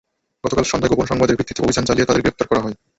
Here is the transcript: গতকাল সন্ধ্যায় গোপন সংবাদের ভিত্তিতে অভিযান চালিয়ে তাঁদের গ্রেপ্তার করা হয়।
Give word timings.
গতকাল 0.43 0.65
সন্ধ্যায় 0.71 0.91
গোপন 0.91 1.07
সংবাদের 1.11 1.37
ভিত্তিতে 1.37 1.63
অভিযান 1.65 1.83
চালিয়ে 1.89 2.07
তাঁদের 2.07 2.23
গ্রেপ্তার 2.23 2.47
করা 2.49 2.63
হয়। 2.63 2.75